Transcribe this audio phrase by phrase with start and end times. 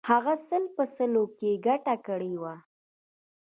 [0.09, 2.55] هغه سل په سلو کې ګټه کړې وه.